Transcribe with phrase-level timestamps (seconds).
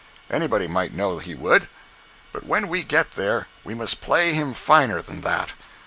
[0.31, 1.69] Anybody might know he would.
[2.33, 5.53] But when we get there, we must play him finer than that.